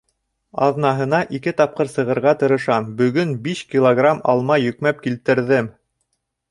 —Аҙнаһына 0.67 1.19
ике 1.39 1.53
тапҡыр 1.59 1.91
сығырға 1.97 2.33
тырышам, 2.41 2.91
бөгөн 3.03 3.37
биш 3.47 3.65
килограмм 3.75 4.27
алма 4.35 4.63
йөкмәп 4.67 5.07
килтерҙем. 5.07 5.73